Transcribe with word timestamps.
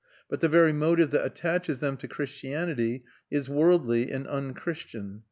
But 0.27 0.39
the 0.39 0.49
very 0.49 0.73
motive 0.73 1.11
that 1.11 1.23
attaches 1.23 1.77
them 1.77 1.95
to 1.97 2.07
Christianity 2.07 3.03
is 3.29 3.49
worldly 3.49 4.09
and 4.11 4.25
un 4.27 4.55
Christian. 4.55 5.19